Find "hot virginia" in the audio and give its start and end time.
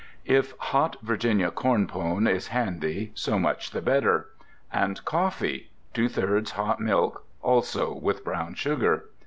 0.57-1.51